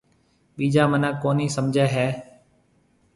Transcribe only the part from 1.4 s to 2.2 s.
سمجهيَ هيَ۔